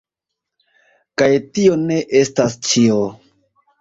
Kaj 1.21 1.29
tio 1.57 1.77
ne 1.83 1.99
estas 2.23 2.57
ĉio! 2.71 2.99